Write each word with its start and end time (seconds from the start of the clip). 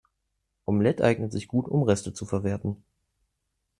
Omelette 0.65 1.03
eignet 1.03 1.31
sich 1.31 1.47
gut, 1.47 1.67
um 1.67 1.83
Reste 1.83 2.11
zu 2.11 2.25
verwerten. 2.25 2.83